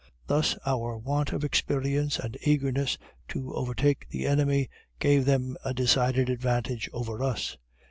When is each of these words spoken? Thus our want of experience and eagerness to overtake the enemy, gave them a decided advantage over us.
Thus 0.25 0.57
our 0.65 0.97
want 0.97 1.31
of 1.31 1.43
experience 1.43 2.17
and 2.17 2.35
eagerness 2.43 2.97
to 3.27 3.53
overtake 3.53 4.07
the 4.09 4.25
enemy, 4.25 4.67
gave 4.97 5.25
them 5.25 5.57
a 5.63 5.75
decided 5.75 6.27
advantage 6.27 6.89
over 6.91 7.21
us. 7.23 7.55